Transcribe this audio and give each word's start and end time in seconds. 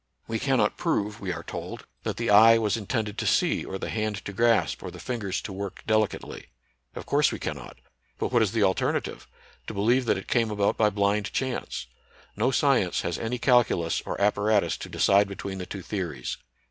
We 0.27 0.39
cannot 0.39 0.77
prove, 0.77 1.19
we 1.19 1.31
are 1.31 1.43
told, 1.43 1.85
that 2.01 2.17
the 2.17 2.31
eye 2.31 2.57
was 2.57 2.75
intended 2.75 3.19
to 3.19 3.27
see, 3.27 3.63
or 3.63 3.77
the 3.77 3.91
hand 3.91 4.25
to 4.25 4.33
grasp, 4.33 4.81
or 4.81 4.89
the 4.89 4.99
fingers 4.99 5.43
to 5.43 5.53
work 5.53 5.83
delicately. 5.85 6.47
Of 6.95 7.05
course 7.05 7.31
we 7.31 7.37
cannot. 7.37 7.77
But 8.17 8.31
what 8.31 8.41
is 8.41 8.51
the 8.51 8.63
alternative? 8.63 9.27
To 9.67 9.75
believe 9.75 10.05
that 10.05 10.17
it 10.17 10.27
came 10.27 10.49
about 10.49 10.75
by 10.75 10.89
blind 10.89 11.31
chance. 11.33 11.85
No 12.35 12.49
science 12.49 13.01
has 13.01 13.19
any 13.19 13.37
calculus 13.37 14.01
or 14.03 14.19
apparatus 14.19 14.75
to 14.77 14.89
decide 14.89 15.27
between 15.27 15.59
the 15.59 15.67
two 15.67 15.83
theories. 15.83 16.35